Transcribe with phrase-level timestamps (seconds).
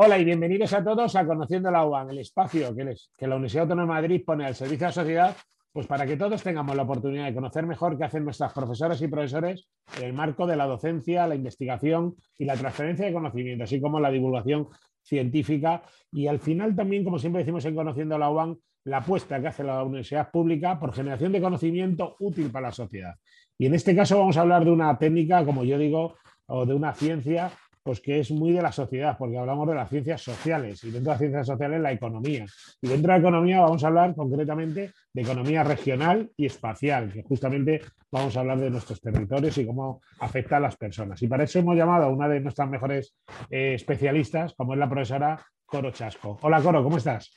[0.00, 2.84] Hola y bienvenidos a todos a Conociendo la UAN, el espacio que,
[3.26, 5.36] la Universidad Autónoma de Madrid pone al servicio de la sociedad,
[5.72, 9.08] pues para que todos tengamos la oportunidad de conocer mejor qué hacen nuestras profesoras y
[9.08, 9.66] profesores
[9.96, 13.98] en el marco de la docencia, la investigación y la transferencia de conocimiento, así como
[13.98, 14.68] la divulgación
[15.02, 15.82] científica
[16.12, 19.64] y al final también, como siempre decimos en Conociendo la UAN, la apuesta que hace
[19.64, 23.16] la universidad pública por generación de conocimiento útil para la sociedad.
[23.58, 26.14] Y en este caso vamos a hablar de una técnica, como yo digo,
[26.46, 27.50] o de una ciencia
[27.88, 31.04] pues que es muy de la sociedad, porque hablamos de las ciencias sociales y dentro
[31.04, 32.44] de las ciencias sociales la economía.
[32.82, 37.22] Y dentro de la economía vamos a hablar concretamente de economía regional y espacial, que
[37.22, 37.80] justamente
[38.12, 41.22] vamos a hablar de nuestros territorios y cómo afecta a las personas.
[41.22, 43.16] Y para eso hemos llamado a una de nuestras mejores
[43.48, 46.38] eh, especialistas, como es la profesora Coro Chasco.
[46.42, 47.32] Hola Coro, ¿cómo estás?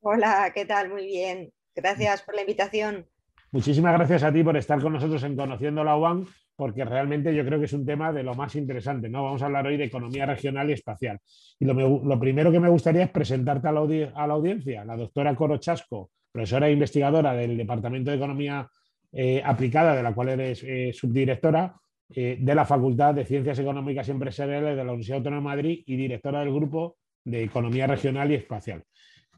[0.00, 0.88] Hola, ¿qué tal?
[0.88, 1.52] Muy bien.
[1.74, 3.06] Gracias por la invitación.
[3.52, 6.26] Muchísimas gracias a ti por estar con nosotros en Conociendo la UAM
[6.60, 9.08] porque realmente yo creo que es un tema de lo más interesante.
[9.08, 9.24] ¿no?
[9.24, 11.18] Vamos a hablar hoy de economía regional y espacial.
[11.58, 16.10] Y lo, primero que me gustaría es presentarte a la, audiencia, la doctora Coro Chasco,
[16.30, 18.68] profesora e investigadora del Departamento de Economía
[19.10, 21.74] eh, Aplicada, de la cual eres eh, subdirectora,
[22.14, 25.82] eh, de la Facultad de Ciencias Económicas y Empresariales de la Universidad Autónoma de Madrid
[25.86, 28.84] y directora del Grupo de Economía Regional y Espacial.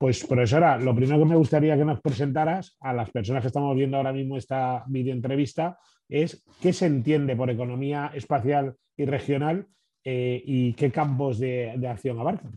[0.02, 3.76] Pues, profesora, lo primero que me gustaría que nos presentaras a las personas que estamos
[3.76, 9.64] viendo ahora mismo esta videoentrevista es qué se entiende por economía espacial y regional
[10.02, 12.50] eh, y qué campos de, de acción abarcan.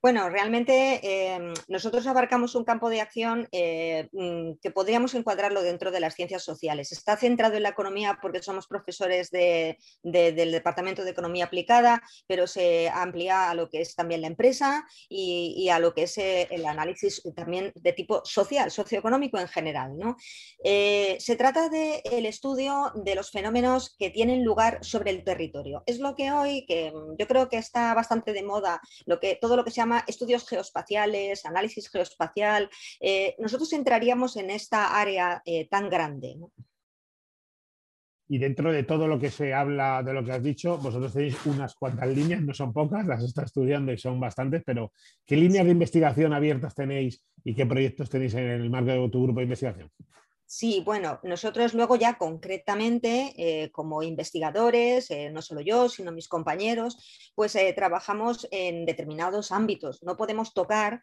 [0.00, 5.90] Bueno, realmente em, nosotros abarcamos un campo de acción eh, mm, que podríamos encuadrarlo dentro
[5.90, 6.92] de las ciencias sociales.
[6.92, 12.88] Está centrado en la economía porque somos profesores del Departamento de Economía Aplicada, pero se
[12.90, 16.64] amplía a lo que es también la empresa y, a lo que es eh, el
[16.66, 19.98] análisis también de tipo social, socioeconómico en general.
[19.98, 20.16] ¿no?
[20.62, 25.82] Eh, se trata del estudio de los fenómenos que tienen lugar sobre el territorio.
[25.86, 29.34] Es lo que hoy, que mm, yo creo que está bastante de moda, lo que,
[29.34, 32.70] todo lo que se llama estudios geoespaciales, análisis geoespacial.
[33.00, 36.36] Eh, nosotros entraríamos en esta área eh, tan grande.
[38.30, 41.46] Y dentro de todo lo que se habla de lo que has dicho, vosotros tenéis
[41.46, 44.92] unas cuantas líneas, no son pocas, las está estudiando y son bastantes, pero
[45.24, 49.22] ¿qué líneas de investigación abiertas tenéis y qué proyectos tenéis en el marco de tu
[49.22, 49.90] grupo de investigación?
[50.50, 56.26] Sí, bueno, nosotros luego ya concretamente, eh, como investigadores, eh, no solo yo, sino mis
[56.26, 56.96] compañeros,
[57.34, 60.02] pues eh, trabajamos en determinados ámbitos.
[60.02, 61.02] No podemos tocar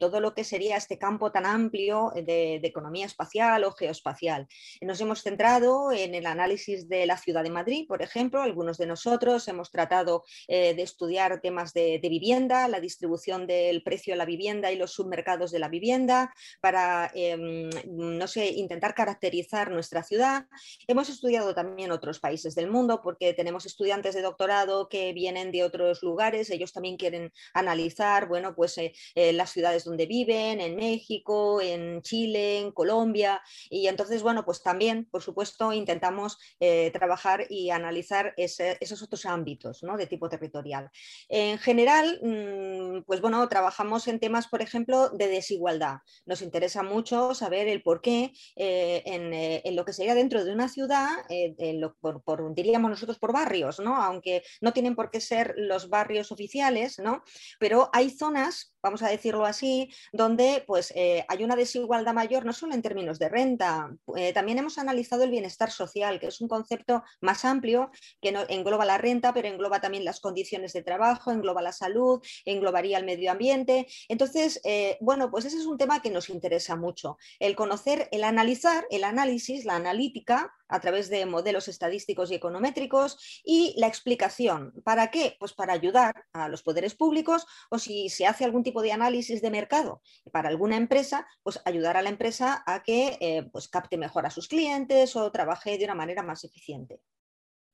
[0.00, 4.48] todo lo que sería este campo tan amplio de, economía espacial o geoespacial.
[4.80, 8.40] Nos hemos centrado en el análisis de la ciudad de Madrid, por ejemplo.
[8.40, 14.14] Algunos de nosotros hemos tratado de estudiar temas de, de, vivienda, la distribución del precio
[14.14, 19.70] de la vivienda y los submercados de la vivienda, para, em, no sé, intentar caracterizar
[19.70, 20.46] nuestra ciudad.
[20.86, 25.64] Hemos estudiado también otros países del mundo porque tenemos estudiantes de doctorado que vienen de
[25.64, 30.76] otros lugares, ellos también quieren analizar, bueno, pues eh, eh, las ciudades donde viven, en
[30.76, 37.46] México, en Chile, en Colombia, y entonces, bueno, pues también, por supuesto, intentamos eh, trabajar
[37.48, 40.90] y analizar esos otros ámbitos de tipo territorial.
[41.28, 45.98] En general, mm, pues bueno, trabajamos en temas, por ejemplo, de desigualdad.
[46.24, 48.32] Nos interesa mucho saber el por qué
[48.76, 51.54] eh, eh, en, lo que sería dentro de una ciudad, eh,
[52.00, 53.96] por, diríamos nosotros por barrios, ¿no?
[53.96, 57.22] aunque no tienen por qué ser los barrios oficiales, ¿no?
[57.58, 62.72] pero hay zonas vamos a decirlo así, donde pues, hay una desigualdad mayor no solo
[62.72, 63.90] en términos de renta,
[64.32, 68.96] también hemos analizado el bienestar social, que es un concepto más amplio que engloba la
[68.96, 73.88] renta, pero engloba también las condiciones de trabajo, engloba la salud, englobaría el medio ambiente.
[74.08, 74.60] Entonces,
[75.00, 79.04] bueno, pues ese es un tema que nos interesa mucho, el conocer, el analizar el
[79.04, 84.72] análisis, la analítica, a través de modelos estadísticos y econométricos y la explicación.
[84.84, 85.36] ¿Para qué?
[85.38, 89.42] Pues para ayudar a los poderes públicos o si se hace algún tipo de análisis
[89.42, 93.96] de mercado para alguna empresa, pues ayudar a la empresa a que eh, pues capte
[93.96, 97.00] mejor a sus clientes o trabaje de una manera más eficiente.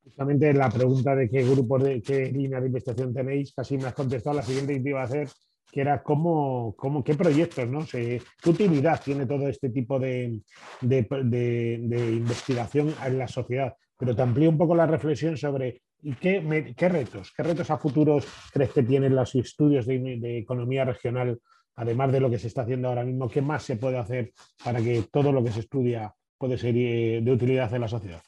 [0.04, 3.94] Justamente la pregunta de qué grupo de qué línea de investigación tenéis, casi me has
[3.94, 4.36] contestado.
[4.36, 5.28] La siguiente que te iba a hacer
[5.72, 7.86] que era cómo, qué proyectos, ¿no?
[7.90, 10.38] ¿Qué utilidad tiene todo este tipo de,
[10.82, 13.74] investigación en la sociedad?
[13.96, 15.80] Pero te amplío un poco la reflexión sobre
[16.20, 21.40] qué, qué retos, qué retos a futuros crees que tienen los estudios de, economía regional,
[21.76, 24.32] además de lo que se está haciendo ahora mismo, qué más se puede hacer
[24.62, 28.22] para que todo lo que se estudia puede ser eh, de utilidad en la sociedad.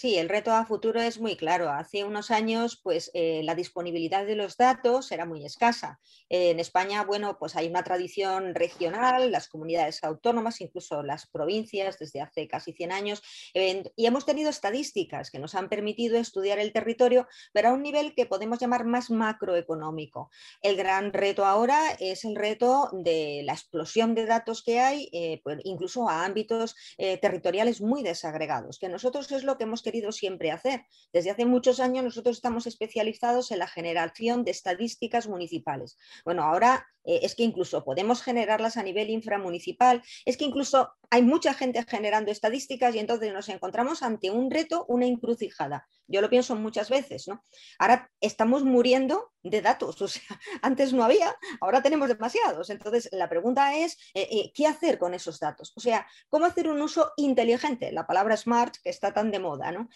[0.00, 1.68] Sí, el reto a futuro es muy claro.
[1.68, 6.00] Hace unos años, pues eh, la disponibilidad de los datos era muy escasa.
[6.30, 12.22] en España, bueno, pues hay una tradición regional, las comunidades autónomas, incluso las provincias, desde
[12.22, 17.28] hace casi 100 años, y hemos tenido estadísticas que nos han permitido estudiar el territorio,
[17.52, 20.30] pero a un nivel que podemos llamar más macroeconómico.
[20.62, 25.42] El gran reto ahora es el reto de la explosión de datos que hay, eh,
[25.44, 29.89] pues, incluso a ámbitos eh, territoriales muy desagregados, que nosotros es lo que hemos querido
[30.12, 30.84] siempre hacer.
[31.12, 35.96] Desde hace muchos años nosotros estamos especializados en la generación de estadísticas municipales.
[36.24, 41.22] Bueno, ahora eh, es que incluso podemos generarlas a nivel inframunicipal, es que incluso hay
[41.22, 45.88] mucha gente generando estadísticas y entonces nos encontramos ante un reto, una encrucijada.
[46.06, 47.44] Yo lo pienso muchas veces, ¿no?
[47.78, 52.70] Ahora estamos muriendo de datos, o sea, antes no había, ahora tenemos demasiados.
[52.70, 55.72] Entonces, la pregunta es, eh, eh, ¿qué hacer con esos datos?
[55.76, 57.92] O sea, ¿cómo hacer un uso inteligente?
[57.92, 59.88] La palabra smart que está tan de moda, ¿no?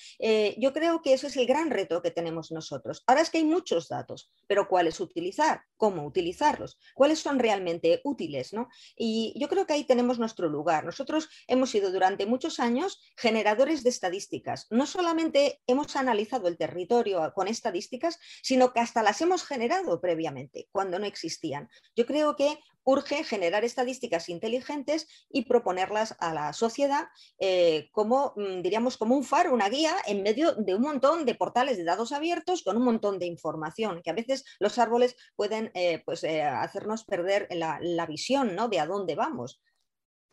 [0.56, 3.03] yo creo que ese es el gran reto que tenemos nosotros.
[3.06, 5.62] Ahora es que hay muchos datos, pero ¿cuáles utilizar?
[5.77, 6.79] ¿Cómo utilizarlos?
[6.94, 8.52] Cuáles son realmente útiles.
[8.52, 8.69] ¿no?
[8.96, 10.85] Y yo creo que ahí tenemos nuestro lugar.
[10.85, 14.67] Nosotros hemos sido durante muchos años generadores de estadísticas.
[14.70, 20.69] No solamente hemos analizado el territorio con estadísticas, sino que hasta las hemos generado previamente,
[20.73, 21.69] cuando no existían.
[21.96, 27.09] Yo creo que urge generar estadísticas inteligentes y proponerlas a la sociedad
[27.39, 31.35] eh, como, mm, diríamos, como un faro, una guía en medio de un montón de
[31.35, 35.71] portales de datos abiertos con un montón de información, que a veces los árboles pueden
[35.75, 38.69] eh, pues, eh, hacernos perder la, visión ¿no?
[38.69, 39.63] de a dónde vamos.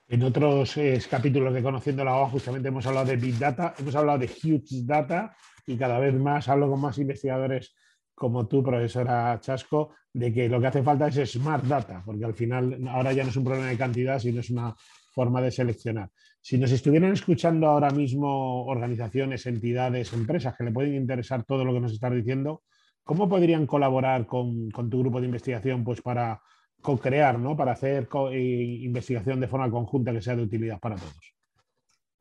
[0.10, 0.76] En otros
[1.10, 4.84] capítulos de Conociendo la OA justamente hemos hablado de Big Data, hemos hablado de Huge
[4.84, 5.34] Data
[5.66, 7.74] y cada vez más hablo con más investigadores
[8.22, 12.36] como tú, profesora Chasco, de que lo que hace falta es smart data, porque al
[12.36, 14.76] final ahora ya no es un problema de cantidad, sino es una
[15.12, 16.12] forma de seleccionar.
[16.40, 21.74] Si nos estuvieran escuchando ahora mismo organizaciones, entidades, empresas que le pueden interesar todo lo
[21.74, 22.62] que nos estás diciendo,
[23.04, 26.40] ¿cómo podrían colaborar con, tu grupo de investigación pues, para
[26.80, 27.58] co-crear, ¿no?
[27.58, 31.41] para hacer eh, investigación de forma conjunta que sea de utilidad para todos?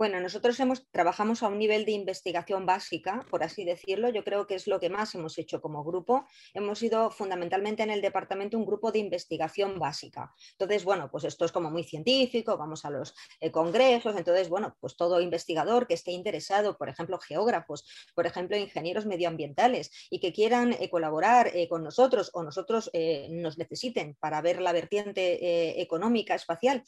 [0.00, 4.08] Bueno, nosotros hemos, trabajamos a un nivel de investigación básica, por así decirlo.
[4.08, 6.24] Yo creo que es lo que más hemos hecho como grupo.
[6.54, 10.32] Hemos sido fundamentalmente en el departamento un grupo de investigación básica.
[10.52, 14.16] Entonces, bueno, pues esto es como muy científico, vamos a los eh, congresos.
[14.16, 19.90] Entonces, bueno, pues todo investigador que esté interesado, por ejemplo, geógrafos, por ejemplo, ingenieros medioambientales
[20.08, 22.90] y que quieran eh, colaborar eh, con nosotros o nosotros
[23.28, 26.84] nos necesiten para ver la vertiente económica espacial,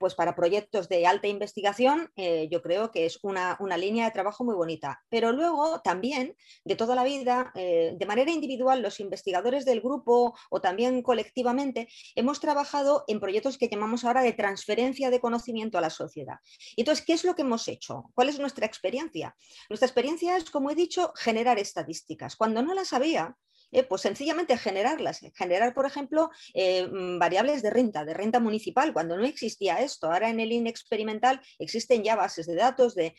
[0.00, 2.10] pues para proyectos de alta investigación
[2.48, 5.00] yo creo que es una, línea de trabajo muy bonita.
[5.08, 10.36] Pero luego también, de toda la vida, eh, de manera individual, los investigadores del grupo
[10.50, 15.80] o también colectivamente, hemos trabajado en proyectos que llamamos ahora de transferencia de conocimiento a
[15.80, 16.36] la sociedad.
[16.76, 18.04] Entonces, ¿qué es lo que hemos hecho?
[18.14, 19.36] ¿Cuál es nuestra experiencia?
[19.68, 22.36] Nuestra experiencia es, como he dicho, generar estadísticas.
[22.36, 23.36] Cuando no las había,
[23.72, 28.92] eh, pues sencillamente generarlas, generar, por ejemplo, eh, mm, variables de renta, de renta municipal,
[28.92, 30.10] cuando no existía esto.
[30.10, 33.14] Ahora en el INE experimental existen ya bases de datos de,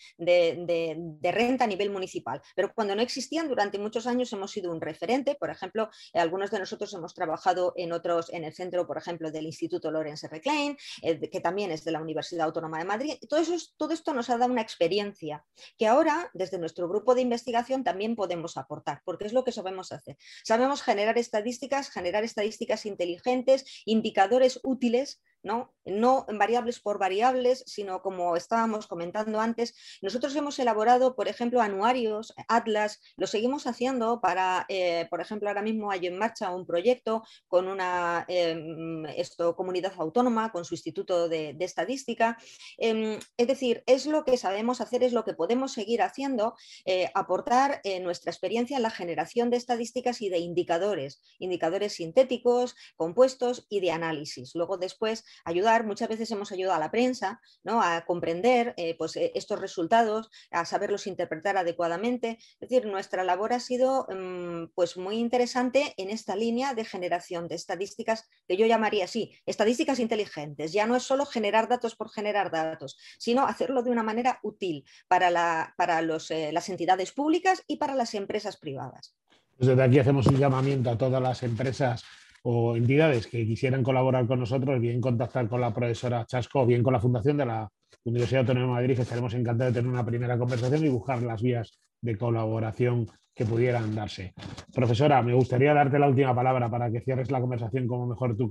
[1.21, 5.35] renta a nivel municipal, pero cuando no existían, durante muchos años hemos sido un referente.
[5.35, 9.45] Por ejemplo, algunos de nosotros hemos trabajado en otros, en el centro, por ejemplo, del
[9.45, 10.41] Instituto Lorenz R.
[10.41, 13.13] Klein, eh, que también es de la Universidad Autónoma de Madrid.
[13.29, 15.45] Todo, eso, todo esto nos ha dado una experiencia
[15.77, 19.91] que ahora, desde nuestro grupo de investigación, también podemos aportar, porque es lo que sabemos
[19.91, 20.17] hacer.
[20.43, 25.73] Sabemos generar estadísticas, generar estadísticas inteligentes, indicadores útiles ¿no?
[25.85, 32.33] no variables por variables, sino como estábamos comentando antes, nosotros hemos elaborado, por ejemplo, anuarios,
[32.47, 37.23] atlas, lo seguimos haciendo para, eh, por ejemplo, ahora mismo hay en marcha un proyecto
[37.47, 42.37] con una esto, comunidad autónoma, con su instituto de, estadística.
[42.77, 46.55] Em, es decir, es lo que sabemos hacer, es lo que podemos seguir haciendo,
[46.85, 52.75] eh, aportar eh, nuestra experiencia en la generación de estadísticas y de indicadores, indicadores sintéticos,
[52.95, 54.55] compuestos y de análisis.
[54.55, 57.81] Luego después ayudar, muchas veces hemos ayudado a la prensa ¿no?
[57.81, 62.39] a comprender eh, pues, eh, estos resultados, a saberlos interpretar adecuadamente.
[62.59, 67.47] Es decir, nuestra labor ha sido mm, pues, muy interesante en esta línea de generación
[67.47, 70.73] de estadísticas que yo llamaría así, estadísticas inteligentes.
[70.73, 74.85] Ya no es solo generar datos por generar datos, sino hacerlo de una manera útil
[75.07, 79.15] para, la, para los, eh, las entidades públicas y para las empresas privadas.
[79.59, 82.01] Desde aquí hacemos un llamamiento a todas las empresas
[82.43, 86.81] o entidades que quisieran colaborar con nosotros, bien contactar con la profesora Chasco o bien
[86.81, 87.69] con la Fundación de la
[88.05, 91.41] Universidad Autónoma de Madrid, que estaremos encantados de tener una primera conversación y buscar las
[91.41, 93.05] vías de colaboración
[93.39, 94.33] que pudieran darse.
[94.73, 98.49] Profesora, me gustaría darte la última palabra para que cierres la conversación como mejor tú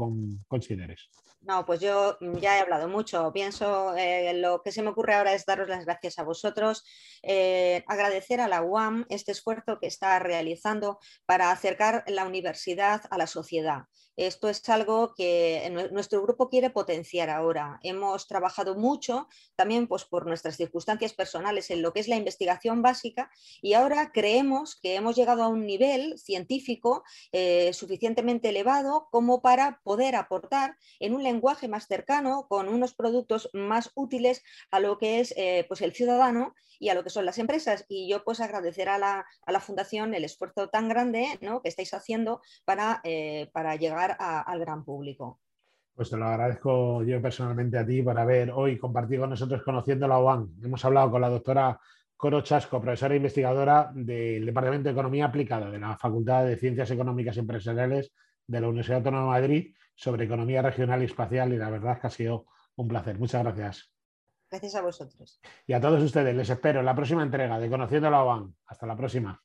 [0.48, 1.10] consideres.
[1.42, 3.30] No, pues yo ya he hablado mucho.
[3.30, 6.84] Pienso, eh, lo que se me ocurre ahora es daros las gracias a vosotros,
[7.22, 13.18] eh, agradecer a la UAM este esfuerzo que está realizando para acercar la universidad a
[13.18, 13.82] la sociedad.
[14.18, 17.78] Esto es algo que nuestro grupo quiere potenciar ahora.
[17.84, 22.82] Hemos trabajado mucho también pues, por nuestras circunstancias personales en lo que es la investigación
[22.82, 23.30] básica
[23.62, 29.80] y ahora creemos que hemos llegado a un nivel científico eh, suficientemente elevado como para
[29.82, 35.20] poder aportar en un lenguaje más cercano, con unos productos más útiles a lo que
[35.20, 37.84] es eh, pues el ciudadano y a lo que son las empresas.
[37.88, 39.26] Y yo pues agradecer a la,
[39.60, 45.40] Fundación el esfuerzo tan grande que estáis haciendo para, eh, para llegar al gran público.
[45.98, 50.06] Pues te lo agradezco yo personalmente a ti por haber hoy compartido con nosotros conociendo
[50.06, 50.48] la UAN.
[50.62, 51.80] Hemos hablado con la doctora
[52.18, 56.90] Coro Chasco, profesora e investigadora del Departamento de Economía Aplicada de la Facultad de Ciencias
[56.90, 58.12] Económicas y Empresariales
[58.44, 62.00] de la Universidad Autónoma de Madrid sobre economía regional y espacial y la verdad es
[62.00, 63.20] que ha sido un placer.
[63.20, 63.92] Muchas gracias.
[64.50, 65.40] Gracias a vosotros.
[65.64, 68.52] Y a todos ustedes les espero en la próxima entrega de Conociendo la OAN.
[68.66, 69.40] Hasta la próxima.